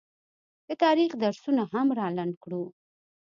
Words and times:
د 0.67 0.69
تاریخ 0.83 1.11
درسونه 1.23 1.61
هم 1.71 1.87
رالنډ 1.99 2.33
کړو 2.43 2.63